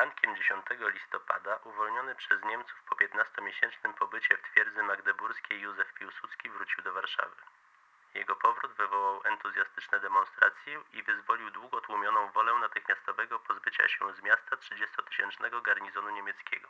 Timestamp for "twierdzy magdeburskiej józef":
4.42-5.94